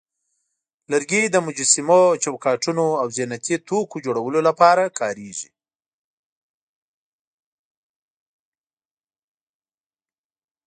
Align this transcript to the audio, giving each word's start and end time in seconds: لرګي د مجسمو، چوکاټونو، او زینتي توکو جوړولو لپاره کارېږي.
لرګي 0.91 1.23
د 1.29 1.35
مجسمو، 1.47 2.01
چوکاټونو، 2.23 2.85
او 3.01 3.07
زینتي 3.15 3.55
توکو 3.67 3.97
جوړولو 4.05 4.39
لپاره 4.47 4.83
کارېږي. 4.99 5.49